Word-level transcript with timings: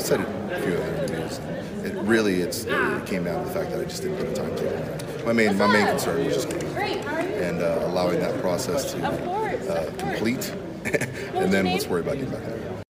I've 0.00 0.06
said 0.06 0.20
it 0.20 0.28
a 0.50 0.62
few 0.62 0.72
other 0.76 1.04
interviews. 1.04 1.40
It 1.84 1.94
really, 2.04 2.40
it's 2.40 2.64
it 2.64 3.04
came 3.04 3.24
down 3.24 3.42
to 3.42 3.48
the 3.52 3.54
fact 3.54 3.70
that 3.70 3.80
I 3.80 3.84
just 3.84 4.02
didn't 4.02 4.16
put 4.16 4.28
a 4.28 4.34
timetable. 4.34 5.26
My 5.26 5.34
main, 5.34 5.58
my 5.58 5.66
main 5.66 5.86
concern 5.88 6.24
was 6.24 6.36
just 6.36 6.48
getting 6.48 6.74
and 6.74 7.60
uh, 7.60 7.80
allowing 7.82 8.18
that 8.20 8.40
process 8.40 8.94
to 8.94 9.06
uh, 9.06 9.90
complete, 9.98 10.54
and 11.34 11.52
then 11.52 11.66
let's 11.66 11.86
worry 11.86 12.00
about 12.00 12.14
getting 12.14 12.30
back. 12.30 12.89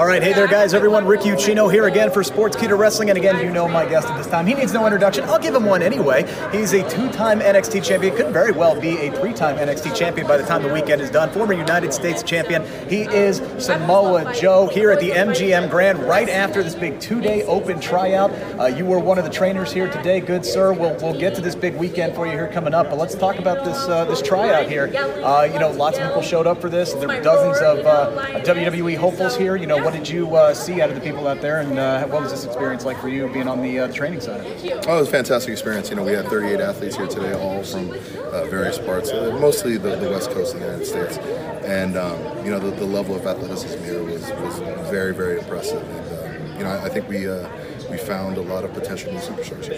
All 0.00 0.06
right, 0.06 0.22
hey 0.22 0.32
there, 0.32 0.48
guys, 0.48 0.72
everyone. 0.72 1.04
Rick 1.04 1.20
Ucchino 1.20 1.70
here 1.70 1.86
again 1.86 2.10
for 2.10 2.22
Sportskeeda 2.22 2.78
Wrestling, 2.78 3.10
and 3.10 3.18
again, 3.18 3.44
you 3.44 3.52
know 3.52 3.68
my 3.68 3.84
guest 3.84 4.08
at 4.08 4.16
this 4.16 4.26
time. 4.26 4.46
He 4.46 4.54
needs 4.54 4.72
no 4.72 4.86
introduction. 4.86 5.24
I'll 5.24 5.38
give 5.38 5.54
him 5.54 5.66
one 5.66 5.82
anyway. 5.82 6.22
He's 6.50 6.72
a 6.72 6.88
two-time 6.88 7.40
NXT 7.40 7.84
champion. 7.84 8.16
Could 8.16 8.32
very 8.32 8.50
well 8.50 8.80
be 8.80 8.96
a 8.96 9.12
three-time 9.12 9.58
NXT 9.58 9.94
champion 9.94 10.26
by 10.26 10.38
the 10.38 10.42
time 10.42 10.62
the 10.62 10.72
weekend 10.72 11.02
is 11.02 11.10
done. 11.10 11.30
Former 11.32 11.52
United 11.52 11.92
States 11.92 12.22
champion. 12.22 12.64
He 12.88 13.02
is 13.02 13.42
Samoa 13.58 14.32
Joe 14.32 14.68
here 14.68 14.90
at 14.90 15.00
the 15.00 15.10
MGM 15.10 15.68
Grand 15.68 15.98
right 15.98 16.30
after 16.30 16.62
this 16.62 16.74
big 16.74 16.98
two-day 16.98 17.42
open 17.42 17.78
tryout. 17.78 18.30
Uh, 18.58 18.68
you 18.68 18.86
were 18.86 18.98
one 18.98 19.18
of 19.18 19.24
the 19.24 19.30
trainers 19.30 19.70
here 19.70 19.92
today, 19.92 20.20
good 20.20 20.46
sir. 20.46 20.72
We'll, 20.72 20.96
we'll 21.02 21.20
get 21.20 21.34
to 21.34 21.42
this 21.42 21.54
big 21.54 21.74
weekend 21.74 22.14
for 22.14 22.24
you 22.24 22.32
here 22.32 22.48
coming 22.50 22.72
up, 22.72 22.88
but 22.88 22.96
let's 22.96 23.14
talk 23.14 23.38
about 23.38 23.66
this 23.66 23.76
uh, 23.76 24.06
this 24.06 24.22
tryout 24.22 24.66
here. 24.66 24.90
Uh, 25.22 25.42
you 25.42 25.58
know, 25.58 25.70
lots 25.72 25.98
of 25.98 26.06
people 26.06 26.22
showed 26.22 26.46
up 26.46 26.58
for 26.58 26.70
this. 26.70 26.94
There 26.94 27.06
were 27.06 27.20
dozens 27.20 27.58
of 27.58 27.84
uh, 27.84 28.40
WWE 28.46 28.96
hopefuls 28.96 29.36
here. 29.36 29.56
You 29.56 29.66
know, 29.66 29.89
what 29.90 29.98
did 29.98 30.08
you 30.08 30.36
uh, 30.36 30.54
see 30.54 30.80
out 30.80 30.88
of 30.88 30.94
the 30.94 31.00
people 31.00 31.26
out 31.26 31.40
there, 31.40 31.58
and 31.60 31.76
uh, 31.76 32.06
what 32.06 32.22
was 32.22 32.30
this 32.30 32.44
experience 32.44 32.84
like 32.84 32.96
for 32.98 33.08
you 33.08 33.28
being 33.32 33.48
on 33.48 33.60
the 33.60 33.80
uh, 33.80 33.92
training 33.92 34.20
side? 34.20 34.40
Oh, 34.86 34.98
it 34.98 35.00
was 35.00 35.08
a 35.08 35.10
fantastic 35.10 35.50
experience. 35.50 35.90
You 35.90 35.96
know, 35.96 36.04
we 36.04 36.12
had 36.12 36.28
38 36.28 36.60
athletes 36.60 36.94
here 36.94 37.08
today, 37.08 37.32
all 37.32 37.64
from 37.64 37.90
uh, 37.90 38.44
various 38.44 38.78
parts, 38.78 39.10
uh, 39.10 39.36
mostly 39.40 39.78
the, 39.78 39.96
the 39.96 40.08
west 40.08 40.30
coast 40.30 40.54
of 40.54 40.60
the 40.60 40.66
United 40.66 40.86
States. 40.86 41.18
And, 41.66 41.96
um, 41.96 42.20
you 42.44 42.52
know, 42.52 42.60
the, 42.60 42.70
the 42.70 42.84
level 42.84 43.16
of 43.16 43.26
athleticism 43.26 43.82
here 43.82 44.04
was, 44.04 44.30
was 44.30 44.60
very, 44.88 45.12
very 45.12 45.40
impressive. 45.40 45.82
And, 45.82 46.46
um, 46.46 46.58
you 46.58 46.62
know, 46.62 46.70
I, 46.70 46.84
I 46.84 46.88
think 46.88 47.08
we 47.08 47.28
uh, 47.28 47.48
we 47.90 47.98
found 47.98 48.36
a 48.36 48.42
lot 48.42 48.64
of 48.64 48.72
potential 48.72 49.12
new 49.12 49.18
superstars. 49.18 49.70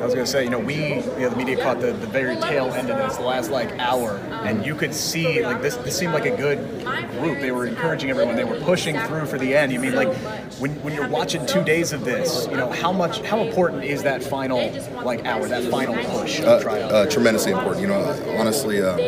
I 0.00 0.04
was 0.04 0.14
going 0.14 0.26
to 0.26 0.30
say, 0.30 0.44
you 0.44 0.50
know, 0.50 0.58
we, 0.58 0.94
you 0.94 1.02
know, 1.20 1.30
the 1.30 1.36
media 1.36 1.62
caught 1.62 1.80
the, 1.80 1.92
the 1.92 2.06
very 2.06 2.36
tail 2.36 2.66
end 2.72 2.90
of 2.90 2.96
this, 2.98 3.16
the 3.16 3.22
last 3.22 3.50
like 3.50 3.70
hour, 3.78 4.16
and 4.44 4.64
you 4.64 4.74
could 4.74 4.94
see 4.94 5.44
like 5.44 5.62
this. 5.62 5.76
This 5.76 5.98
seemed 5.98 6.12
like 6.12 6.26
a 6.26 6.36
good 6.36 6.58
group. 7.18 7.40
They 7.40 7.52
were 7.52 7.66
encouraging 7.66 8.10
everyone. 8.10 8.36
They 8.36 8.44
were 8.44 8.60
pushing 8.60 8.98
through 9.00 9.26
for 9.26 9.38
the 9.38 9.54
end. 9.54 9.72
You 9.72 9.80
mean 9.80 9.94
like 9.94 10.14
when, 10.58 10.72
when 10.82 10.94
you're 10.94 11.08
watching 11.08 11.44
two 11.46 11.62
days 11.62 11.92
of 11.92 12.04
this, 12.04 12.46
you 12.50 12.56
know, 12.56 12.70
how 12.70 12.92
much, 12.92 13.20
how 13.22 13.40
important 13.40 13.84
is 13.84 14.02
that 14.02 14.22
final 14.22 14.70
like 15.02 15.24
hour, 15.26 15.46
that 15.48 15.64
final 15.70 15.94
push 16.18 16.40
of 16.40 16.62
tryout? 16.62 16.92
uh, 16.92 17.06
tremendously 17.06 17.52
important. 17.52 17.82
You 17.82 17.88
know, 17.88 18.36
honestly, 18.38 18.82
um, 18.82 18.98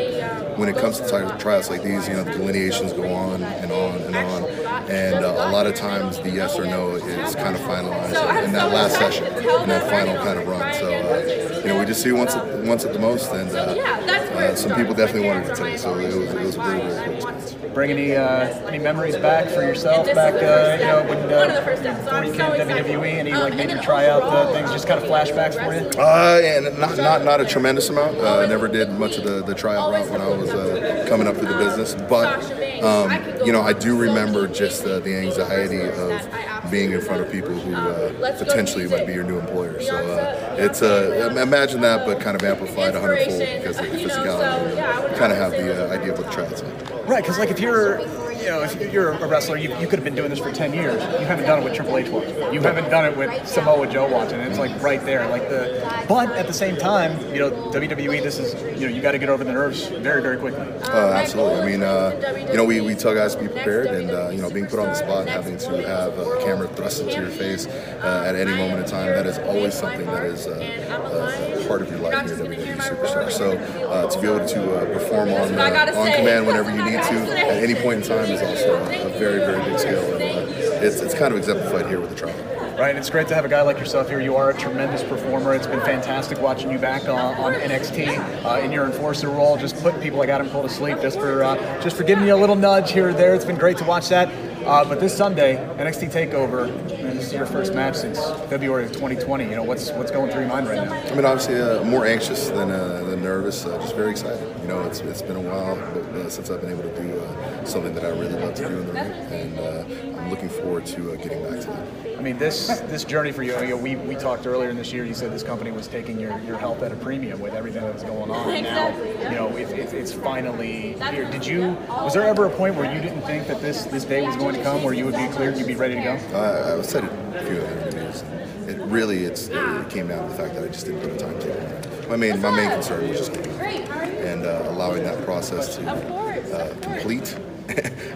when 0.58 0.68
it 0.68 0.76
comes 0.76 1.00
to 1.00 1.08
tri- 1.08 1.38
tryouts 1.38 1.70
like 1.70 1.82
these, 1.82 2.06
you 2.08 2.14
know, 2.14 2.24
the 2.24 2.32
delineations 2.32 2.92
go 2.92 3.12
on 3.14 3.42
and 3.42 3.72
on 3.72 4.00
and 4.02 4.16
on, 4.16 4.44
and 4.90 5.24
uh, 5.24 5.28
a 5.28 5.50
lot 5.50 5.66
of 5.66 5.74
times 5.74 6.18
the 6.20 6.30
yes 6.30 6.58
or 6.58 6.66
no 6.66 6.96
is 6.96 7.34
kind 7.34 7.54
of 7.54 7.62
finalized 7.62 8.21
in 8.44 8.52
that 8.52 8.72
last 8.72 8.94
session, 8.96 9.26
in 9.26 9.68
that 9.68 9.88
final 9.90 10.16
kind 10.24 10.38
of 10.38 10.46
run. 10.46 10.74
So, 10.74 10.92
uh, 10.92 11.58
you 11.62 11.68
know, 11.68 11.78
we 11.78 11.86
just 11.86 12.02
see 12.02 12.12
once 12.12 12.34
at, 12.34 12.58
once 12.64 12.84
at 12.84 12.92
the 12.92 12.98
most, 12.98 13.30
and 13.32 13.50
uh, 13.50 13.60
uh, 13.60 14.54
some 14.54 14.74
people 14.74 14.94
definitely 14.94 15.28
wanted 15.28 15.46
to 15.46 15.54
take 15.54 15.74
it 15.74 15.76
today. 15.76 15.76
So 15.76 15.98
it 15.98 16.14
was, 16.14 16.34
it 16.34 16.40
was 16.44 16.56
a 16.56 16.58
very, 16.58 16.80
very 16.80 17.20
cool 17.20 17.28
experience. 17.28 17.72
Bring 17.74 17.90
any 17.90 18.16
uh, 18.16 18.48
any 18.68 18.78
memories 18.78 19.16
back 19.16 19.48
for 19.48 19.62
yourself 19.62 20.06
back, 20.14 20.34
uh, 20.34 20.76
you 20.78 20.86
know, 20.86 21.02
when 21.08 21.32
uh, 21.32 21.64
before 21.64 22.24
you 22.24 22.32
came 22.32 22.52
to 22.52 22.82
WWE, 22.82 23.14
any 23.14 23.32
like 23.32 23.56
major 23.56 23.78
tryout 23.78 24.22
uh, 24.22 24.52
things, 24.52 24.70
just 24.70 24.86
kind 24.86 25.02
of 25.02 25.08
flashbacks 25.08 25.54
for 25.54 25.72
you? 25.72 25.88
Uh, 26.02 26.40
and 26.42 26.78
not, 26.78 26.96
not 26.98 27.24
not 27.24 27.40
a 27.40 27.46
tremendous 27.46 27.88
amount. 27.88 28.18
Uh, 28.18 28.40
I 28.40 28.46
never 28.46 28.68
did 28.68 28.90
much 28.90 29.16
of 29.16 29.24
the, 29.24 29.42
the 29.42 29.54
tryout 29.54 29.92
route 29.92 30.10
when 30.10 30.20
I 30.20 30.28
was 30.28 30.50
uh, 30.50 31.01
coming 31.12 31.26
up 31.26 31.36
through 31.36 31.48
the 31.48 31.58
business, 31.58 31.94
but 32.08 32.42
um, 32.82 33.10
you 33.44 33.52
know 33.52 33.60
I 33.60 33.74
do 33.74 33.98
remember 33.98 34.48
just 34.48 34.82
uh, 34.86 34.98
the 35.00 35.14
anxiety 35.14 35.82
of 35.82 36.70
being 36.70 36.92
in 36.92 37.02
front 37.02 37.20
of 37.20 37.30
people 37.30 37.50
who 37.50 37.74
uh, 37.74 38.38
potentially 38.38 38.88
might 38.88 39.06
be 39.06 39.12
your 39.12 39.24
new 39.24 39.38
employer. 39.38 39.78
So 39.82 39.94
uh, 39.94 40.56
it's 40.58 40.80
uh, 40.80 41.36
imagine 41.38 41.82
that, 41.82 42.06
but 42.06 42.18
kind 42.18 42.34
of 42.34 42.42
amplified 42.42 42.94
a 42.94 43.00
hundredfold 43.00 43.40
because 43.40 43.78
of 43.78 43.90
the 43.90 43.98
physicality. 44.04 45.06
and 45.06 45.16
Kind 45.16 45.32
of 45.32 45.38
have 45.38 45.50
the 45.50 45.90
uh, 45.90 45.94
idea 45.94 46.12
of 46.14 46.18
what 46.18 46.28
the 46.28 46.32
tryouts 46.32 46.62
are. 46.62 47.04
Right, 47.04 47.22
because 47.22 47.38
like 47.38 47.50
if 47.50 47.60
you're, 47.60 47.98
you 48.42 48.48
know, 48.48 48.62
if 48.62 48.92
you're 48.92 49.12
a 49.12 49.26
wrestler, 49.26 49.56
you, 49.56 49.74
you 49.78 49.86
could 49.86 49.98
have 49.98 50.04
been 50.04 50.14
doing 50.14 50.30
this 50.30 50.38
for 50.38 50.52
ten 50.52 50.74
years. 50.74 51.02
You 51.20 51.26
haven't 51.26 51.46
done 51.46 51.60
it 51.60 51.64
with 51.64 51.74
Triple 51.74 51.96
H 51.96 52.08
watching. 52.08 52.52
You 52.52 52.60
haven't 52.60 52.90
done 52.90 53.04
it 53.04 53.16
with 53.16 53.46
Samoa 53.46 53.86
Joe 53.86 54.08
watching. 54.08 54.40
It's 54.40 54.58
like 54.58 54.82
right 54.82 55.04
there, 55.04 55.28
like 55.28 55.48
the. 55.48 55.82
But 56.08 56.30
at 56.32 56.46
the 56.46 56.52
same 56.52 56.76
time, 56.76 57.18
you 57.32 57.38
know, 57.38 57.50
WWE. 57.50 58.22
This 58.22 58.38
is, 58.38 58.54
you 58.78 58.88
know, 58.88 58.94
you 58.94 59.00
got 59.00 59.12
to 59.12 59.18
get 59.18 59.28
over 59.28 59.44
the 59.44 59.52
nerves 59.52 59.86
very, 59.86 60.20
very 60.22 60.36
quickly. 60.36 60.66
Uh, 60.82 61.12
absolutely. 61.12 61.60
I 61.60 61.66
mean, 61.66 61.82
uh, 61.82 62.46
you 62.50 62.56
know, 62.56 62.64
we, 62.64 62.80
we 62.80 62.94
tell 62.94 63.14
guys 63.14 63.34
to 63.34 63.40
be 63.40 63.48
prepared, 63.48 63.86
and 63.86 64.10
uh, 64.10 64.30
you 64.30 64.42
know, 64.42 64.50
being 64.50 64.66
put 64.66 64.78
on 64.78 64.86
the 64.86 64.94
spot, 64.94 65.28
having 65.28 65.56
to 65.58 65.86
have 65.86 66.18
a 66.18 66.44
camera 66.44 66.68
thrust 66.68 67.00
into 67.00 67.14
your 67.20 67.30
face 67.30 67.66
uh, 67.66 68.24
at 68.26 68.34
any 68.34 68.50
moment 68.50 68.84
in 68.84 68.90
time, 68.90 69.06
that 69.06 69.26
is 69.26 69.38
always 69.38 69.74
something 69.74 70.06
that 70.06 70.24
is 70.24 70.46
uh, 70.46 70.52
uh, 70.52 71.68
part 71.68 71.82
of 71.82 71.90
your 71.90 72.00
life 72.00 72.24
here 72.24 72.34
at 72.34 72.40
WWE 72.40 72.76
Superstar. 72.78 73.30
So 73.30 73.52
uh, 73.88 74.10
to 74.10 74.20
be 74.20 74.26
able 74.28 74.46
to 74.46 74.76
uh, 74.76 74.84
perform 74.92 75.28
on 75.30 75.54
uh, 75.54 75.92
on 75.96 76.12
command 76.12 76.46
whenever 76.46 76.70
you 76.70 76.84
need 76.84 77.02
to 77.02 77.38
at 77.38 77.62
any 77.62 77.74
point 77.74 78.02
in 78.02 78.08
time 78.08 78.31
is 78.32 78.42
also 78.42 78.82
a, 78.84 79.18
very 79.18 79.38
very 79.38 79.62
big 79.64 79.78
skill, 79.78 80.14
and 80.14 80.22
uh, 80.22 80.86
it's 80.86 81.00
it's 81.00 81.14
kind 81.14 81.32
of 81.32 81.38
exemplified 81.38 81.86
here 81.86 82.00
with 82.00 82.10
the 82.10 82.16
trial. 82.16 82.52
Right, 82.78 82.96
it's 82.96 83.10
great 83.10 83.28
to 83.28 83.34
have 83.34 83.44
a 83.44 83.48
guy 83.48 83.62
like 83.62 83.78
yourself 83.78 84.08
here. 84.08 84.20
You 84.20 84.34
are 84.34 84.50
a 84.50 84.54
tremendous 84.54 85.04
performer. 85.04 85.54
It's 85.54 85.66
been 85.66 85.82
fantastic 85.82 86.40
watching 86.40 86.70
you 86.72 86.78
back 86.78 87.06
on, 87.08 87.34
on 87.36 87.52
NXT 87.52 88.44
uh, 88.44 88.60
in 88.60 88.72
your 88.72 88.86
enforcer 88.86 89.28
role, 89.28 89.56
just 89.56 89.76
putting 89.82 90.00
people 90.00 90.18
like 90.18 90.30
Adam 90.30 90.48
Cole 90.48 90.62
to 90.62 90.68
sleep, 90.68 91.00
just 91.00 91.18
for 91.18 91.44
uh, 91.44 91.82
just 91.82 91.96
for 91.96 92.02
giving 92.02 92.26
you 92.26 92.34
a 92.34 92.36
little 92.36 92.56
nudge 92.56 92.90
here 92.90 93.10
or 93.10 93.12
there. 93.12 93.34
It's 93.34 93.44
been 93.44 93.58
great 93.58 93.76
to 93.78 93.84
watch 93.84 94.08
that. 94.08 94.28
Uh, 94.64 94.84
but 94.84 95.00
this 95.00 95.16
Sunday, 95.16 95.56
NXT 95.76 96.12
Takeover, 96.12 96.68
and 96.68 97.18
this 97.18 97.26
is 97.26 97.32
your 97.32 97.46
first 97.46 97.74
match 97.74 97.96
since 97.96 98.18
February 98.48 98.84
of 98.84 98.92
2020. 98.92 99.44
You 99.44 99.56
know 99.56 99.64
what's 99.64 99.90
what's 99.90 100.12
going 100.12 100.30
through 100.30 100.42
your 100.42 100.50
mind 100.50 100.68
right 100.68 100.88
now? 100.88 100.94
I 100.94 101.14
mean, 101.16 101.24
obviously, 101.24 101.60
uh, 101.60 101.82
more 101.82 102.06
anxious 102.06 102.48
than, 102.48 102.70
uh, 102.70 103.02
than 103.02 103.22
nervous. 103.22 103.64
Just 103.64 103.96
very 103.96 104.12
excited. 104.12 104.40
You 104.62 104.68
know, 104.68 104.82
it's, 104.82 105.00
it's 105.00 105.20
been 105.20 105.36
a 105.36 105.40
while 105.40 105.74
but, 105.74 106.04
uh, 106.14 106.30
since 106.30 106.48
I've 106.48 106.60
been 106.60 106.70
able 106.70 106.84
to 106.84 107.02
do 107.02 107.18
uh, 107.18 107.64
something 107.64 107.92
that 107.94 108.04
I 108.04 108.10
really 108.10 108.38
love 108.40 108.54
to 108.54 108.68
do 108.68 108.78
in 108.78 108.86
the 108.86 108.92
ring, 108.92 109.12
and 109.12 109.58
uh, 109.58 110.20
I'm 110.20 110.30
looking 110.30 110.48
forward 110.48 110.86
to 110.86 111.16
getting 111.16 111.42
back 111.42 111.60
to 111.62 111.66
that. 111.66 112.11
I 112.22 112.24
mean, 112.24 112.38
this 112.38 112.68
this 112.82 113.02
journey 113.02 113.32
for 113.32 113.42
you. 113.42 113.52
You 113.62 113.70
know, 113.70 113.76
we, 113.76 113.96
we 113.96 114.14
talked 114.14 114.46
earlier 114.46 114.70
in 114.70 114.76
this 114.76 114.92
year. 114.92 115.04
You 115.04 115.12
said 115.12 115.32
this 115.32 115.42
company 115.42 115.72
was 115.72 115.88
taking 115.88 116.20
your, 116.20 116.38
your 116.42 116.56
health 116.56 116.80
at 116.84 116.92
a 116.92 116.94
premium 116.94 117.40
with 117.40 117.52
everything 117.52 117.82
that 117.82 117.92
was 117.92 118.04
going 118.04 118.30
on. 118.30 118.48
And 118.48 118.62
now, 118.62 118.96
you 119.28 119.34
know, 119.34 119.56
it, 119.56 119.68
it, 119.76 119.92
it's 119.92 120.12
finally 120.12 120.92
here. 121.10 121.28
Did 121.32 121.44
you? 121.44 121.76
Was 121.88 122.14
there 122.14 122.22
ever 122.22 122.46
a 122.46 122.50
point 122.50 122.76
where 122.76 122.94
you 122.94 123.02
didn't 123.02 123.22
think 123.22 123.48
that 123.48 123.60
this 123.60 123.86
this 123.86 124.04
day 124.04 124.24
was 124.24 124.36
going 124.36 124.54
to 124.54 124.62
come, 124.62 124.84
where 124.84 124.94
you 124.94 125.04
would 125.04 125.16
be 125.16 125.26
cleared, 125.34 125.58
you'd 125.58 125.66
be 125.66 125.74
ready 125.74 125.96
to 125.96 126.00
go? 126.00 126.12
Uh, 126.32 126.76
I've 126.78 126.86
said 126.86 127.02
it 127.02 127.10
a 127.10 127.44
few 127.44 127.56
other 127.56 127.88
interviews. 127.88 128.22
It 128.68 128.78
really, 128.82 129.24
it's 129.24 129.48
it 129.48 129.90
came 129.90 130.06
down 130.06 130.22
to 130.22 130.28
the 130.28 130.40
fact 130.40 130.54
that 130.54 130.62
I 130.62 130.68
just 130.68 130.86
didn't 130.86 131.00
put 131.00 131.10
a 131.10 131.16
timetable 131.16 132.04
on. 132.04 132.08
My 132.08 132.16
main, 132.16 132.40
my 132.40 132.56
main 132.56 132.70
concern 132.70 133.08
was 133.08 133.18
just 133.18 133.32
getting 133.32 133.50
and 133.58 134.46
uh, 134.46 134.62
allowing 134.68 135.02
that 135.02 135.24
process 135.24 135.74
to 135.74 135.90
uh, 135.90 136.72
complete, 136.82 137.36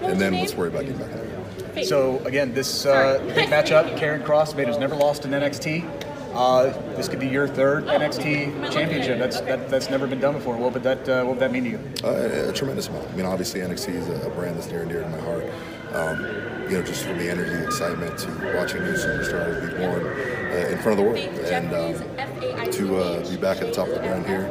and 0.02 0.20
then 0.20 0.34
let's 0.34 0.54
worry 0.54 0.68
about 0.68 0.82
getting 0.82 0.98
back. 0.98 1.65
So 1.84 2.18
again, 2.24 2.54
this 2.54 2.86
uh, 2.86 3.22
big 3.34 3.48
matchup, 3.50 3.98
Karrion 3.98 4.24
Kross, 4.24 4.56
made 4.56 4.68
has 4.68 4.78
never 4.78 4.94
lost 4.94 5.24
in 5.24 5.32
NXT. 5.32 5.84
Uh, 6.32 6.66
this 6.96 7.08
could 7.08 7.20
be 7.20 7.28
your 7.28 7.48
third 7.48 7.84
NXT 7.86 8.70
championship. 8.70 9.18
That's 9.18 9.40
that, 9.42 9.70
that's 9.70 9.88
never 9.88 10.06
been 10.06 10.20
done 10.20 10.34
before. 10.34 10.56
What 10.56 10.74
would 10.74 10.82
that 10.82 11.08
uh, 11.08 11.24
what 11.24 11.36
would 11.36 11.40
that 11.40 11.52
mean 11.52 11.64
to 11.64 11.70
you? 11.70 11.80
Uh, 12.04 12.50
a 12.50 12.52
tremendous 12.52 12.88
amount. 12.88 13.08
I 13.08 13.16
mean, 13.16 13.26
obviously 13.26 13.60
NXT 13.60 13.88
is 13.94 14.08
a 14.08 14.30
brand 14.30 14.56
that's 14.56 14.68
near 14.68 14.82
and 14.82 14.90
dear 14.90 15.02
to 15.02 15.08
my 15.08 15.20
heart. 15.20 15.44
Um, 15.92 16.20
you 16.70 16.76
know, 16.76 16.82
just 16.82 17.04
from 17.04 17.16
the 17.18 17.30
energy, 17.30 17.64
excitement 17.64 18.18
to 18.18 18.28
watching 18.56 18.82
new 18.82 18.92
superstars 18.92 19.70
be 19.70 19.78
born 19.78 20.06
uh, 20.06 20.68
in 20.68 20.78
front 20.78 20.98
of 20.98 21.04
the 21.04 21.10
world, 21.10 21.18
and 21.18 21.72
um, 21.72 22.72
to 22.72 22.96
uh, 22.96 23.30
be 23.30 23.36
back 23.36 23.58
at 23.58 23.68
the 23.68 23.72
top 23.72 23.88
of 23.88 23.94
the 23.94 24.00
brand 24.00 24.26
here, 24.26 24.46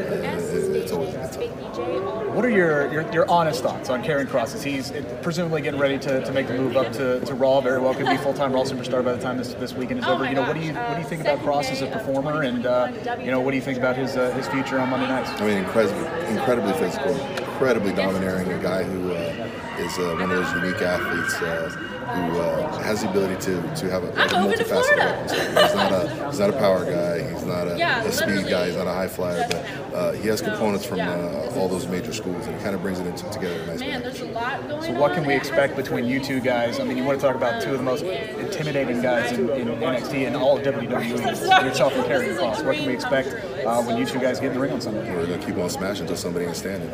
uh, 0.00 0.76
it's 0.76 0.92
always 0.92 1.14
a 1.14 1.18
good 1.18 1.32
time. 1.32 2.34
What 2.34 2.44
are 2.44 2.50
your, 2.50 2.92
your, 2.92 3.12
your 3.12 3.30
honest 3.30 3.62
thoughts 3.62 3.88
on 3.88 4.02
Karrion 4.02 4.26
Kross? 4.26 4.54
As 4.54 4.62
he's 4.62 4.92
presumably 5.22 5.62
getting 5.62 5.80
ready 5.80 5.98
to, 6.00 6.22
to 6.22 6.32
make 6.32 6.48
the 6.48 6.54
move 6.54 6.76
up 6.76 6.92
to, 6.92 7.20
to 7.20 7.34
Raw, 7.34 7.62
very 7.62 7.80
well 7.80 7.94
could 7.94 8.06
be 8.06 8.16
full 8.18 8.34
time 8.34 8.52
Raw 8.52 8.62
superstar 8.62 9.02
by 9.02 9.12
the 9.12 9.22
time 9.22 9.38
this, 9.38 9.54
this 9.54 9.72
weekend 9.72 10.00
is 10.00 10.06
over. 10.06 10.26
You 10.28 10.34
know, 10.34 10.42
what 10.42 10.54
do 10.54 10.60
you 10.60 10.74
what 10.74 10.96
do 10.96 11.00
you 11.00 11.08
think 11.08 11.22
about 11.22 11.38
Kross 11.38 11.70
as 11.70 11.80
a 11.80 11.86
performer, 11.86 12.42
and 12.42 12.66
uh, 12.66 12.92
you 13.20 13.30
know, 13.30 13.40
what 13.40 13.52
do 13.52 13.56
you 13.56 13.62
think 13.62 13.78
about 13.78 13.96
his 13.96 14.16
uh, 14.16 14.30
his 14.32 14.46
future 14.48 14.78
on 14.78 14.90
Monday 14.90 15.08
nights? 15.08 15.30
I 15.40 15.46
mean, 15.46 15.58
incredibly, 15.58 16.06
incredibly 16.36 16.72
physical, 16.74 17.14
incredibly 17.14 17.92
domineering. 17.92 18.52
A 18.52 18.62
guy 18.62 18.82
who 18.82 19.12
uh, 19.12 19.48
is 19.78 19.98
uh, 19.98 20.14
one 20.18 20.30
of 20.30 20.30
those 20.30 20.52
unique 20.62 20.82
athletes 20.82 21.34
uh, 21.36 21.70
who 21.70 22.38
uh, 22.38 22.65
has 22.86 23.02
the 23.02 23.10
ability 23.10 23.36
to 23.46 23.62
to 23.76 23.90
have 23.90 24.02
a, 24.04 24.06
like 24.12 24.30
a 24.32 24.34
multifaceted 24.34 24.96
weapon. 24.98 25.28
So 25.28 25.34
he's 25.36 25.74
not 25.74 25.92
a 25.92 26.26
he's 26.30 26.38
not 26.38 26.50
a 26.50 26.52
power 26.54 26.84
guy. 26.84 27.28
He's 27.30 27.44
not 27.44 27.68
a, 27.68 27.74
a 28.06 28.12
speed 28.12 28.48
guy. 28.48 28.66
He's 28.66 28.76
not 28.76 28.86
a 28.86 28.92
high 28.92 29.08
flyer. 29.08 29.46
But 29.50 29.94
uh, 29.94 30.12
he 30.12 30.28
has 30.28 30.40
components 30.40 30.84
from 30.84 31.00
uh, 31.00 31.50
all 31.56 31.68
those 31.68 31.86
major 31.88 32.12
schools, 32.12 32.46
and 32.46 32.56
he 32.56 32.62
kind 32.62 32.74
of 32.74 32.82
brings 32.82 32.98
it 33.00 33.06
into 33.06 33.28
together 33.30 33.60
in 33.60 33.66
nice 33.66 33.80
Man, 33.80 34.02
way. 34.02 34.08
there's 34.08 34.20
a 34.20 34.26
lot 34.26 34.68
going 34.68 34.82
So 34.82 34.92
what 35.00 35.14
can 35.14 35.26
we 35.26 35.34
expect 35.34 35.76
between 35.76 36.06
you 36.06 36.22
two 36.22 36.40
guys? 36.40 36.78
I 36.80 36.84
mean, 36.84 36.96
you 36.96 37.04
want 37.04 37.20
to 37.20 37.26
talk 37.26 37.36
about 37.36 37.62
two 37.62 37.72
of 37.72 37.78
the 37.78 37.84
most 37.84 38.02
intimidating 38.02 39.02
guys 39.02 39.32
in, 39.32 39.48
in 39.50 39.68
NXT 39.68 40.26
and 40.26 40.36
all 40.36 40.58
of 40.58 40.64
WWE, 40.64 41.64
yourself 41.64 41.94
and 41.94 42.04
Karrion 42.04 42.36
Kross. 42.38 42.56
What 42.66 42.76
can 42.76 42.86
we 42.86 42.94
expect 42.94 43.28
uh, 43.66 43.82
when 43.82 43.96
you 43.96 44.06
two 44.06 44.18
guys 44.18 44.40
get 44.40 44.48
in 44.48 44.54
the 44.54 44.60
ring 44.60 44.72
on 44.72 44.80
Sunday. 44.80 45.14
We're 45.14 45.26
gonna 45.26 45.44
keep 45.44 45.56
on 45.56 45.68
smashing 45.70 46.02
until 46.02 46.16
somebody 46.16 46.46
ain't 46.46 46.56
standing. 46.56 46.88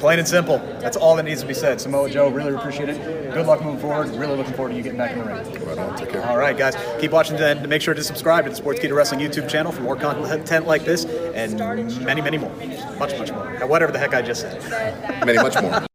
Plain 0.00 0.18
and 0.18 0.26
simple. 0.26 0.58
That's 0.80 0.96
all 0.96 1.14
that 1.16 1.24
needs 1.24 1.42
to 1.42 1.46
be 1.46 1.52
said. 1.52 1.78
Samoa 1.78 2.08
Joe, 2.08 2.30
really 2.30 2.54
appreciate 2.54 2.88
it. 2.88 3.32
Good 3.32 3.46
luck 3.46 3.62
moving 3.62 3.78
forward. 3.78 4.08
Really 4.08 4.34
looking 4.34 4.54
forward 4.54 4.70
to 4.70 4.76
you 4.76 4.82
getting 4.82 4.96
back 4.96 5.12
in 5.12 5.18
the 5.18 5.24
ring. 5.24 5.66
Right 5.66 5.78
on. 5.78 5.96
Take 5.96 6.08
care. 6.08 6.26
All 6.26 6.38
right, 6.38 6.56
guys, 6.56 6.74
keep 6.98 7.12
watching 7.12 7.36
and 7.36 7.68
make 7.68 7.82
sure 7.82 7.92
to 7.92 8.02
subscribe 8.02 8.44
to 8.44 8.50
the 8.50 8.56
Sports 8.56 8.80
Sportskeeda 8.80 8.96
Wrestling 8.96 9.20
YouTube 9.20 9.48
channel 9.48 9.72
for 9.72 9.82
more 9.82 9.96
content 9.96 10.66
like 10.66 10.84
this 10.84 11.04
and 11.04 11.58
many, 12.02 12.22
many 12.22 12.38
more. 12.38 12.54
Much, 12.98 13.16
much 13.18 13.30
more. 13.30 13.46
Whatever 13.66 13.92
the 13.92 13.98
heck 13.98 14.14
I 14.14 14.22
just 14.22 14.40
said. 14.40 15.26
Many 15.26 15.38
much 15.38 15.60
more. 15.60 15.89